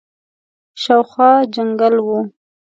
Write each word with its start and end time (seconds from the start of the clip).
شاوخوا 0.81 1.29
جنګل 1.53 1.95
وو. 2.05 2.17